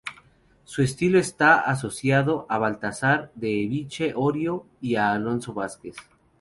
[0.63, 5.95] Su estilo está asociado a Baltazar de Echave Orio y a Alonso Vázquez.